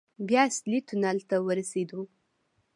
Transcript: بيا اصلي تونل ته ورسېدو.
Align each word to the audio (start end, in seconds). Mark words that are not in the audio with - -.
بيا 0.27 0.41
اصلي 0.49 0.77
تونل 0.87 1.17
ته 1.29 1.35
ورسېدو. 1.45 2.01